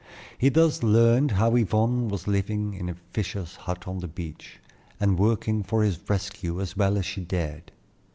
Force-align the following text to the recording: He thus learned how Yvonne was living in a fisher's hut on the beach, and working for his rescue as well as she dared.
He 0.35 0.49
thus 0.49 0.81
learned 0.81 1.29
how 1.33 1.53
Yvonne 1.55 2.07
was 2.07 2.25
living 2.25 2.73
in 2.73 2.89
a 2.89 2.95
fisher's 3.13 3.55
hut 3.55 3.87
on 3.87 3.99
the 3.99 4.07
beach, 4.07 4.59
and 4.99 5.19
working 5.19 5.61
for 5.61 5.83
his 5.83 5.99
rescue 6.09 6.59
as 6.59 6.75
well 6.75 6.97
as 6.97 7.05
she 7.05 7.21
dared. 7.21 7.71